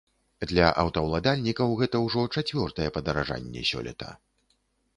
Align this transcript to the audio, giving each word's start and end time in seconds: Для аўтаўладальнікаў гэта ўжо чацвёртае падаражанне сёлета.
Для 0.51 0.69
аўтаўладальнікаў 0.83 1.75
гэта 1.83 2.01
ўжо 2.05 2.25
чацвёртае 2.35 2.89
падаражанне 2.99 3.61
сёлета. 3.73 4.13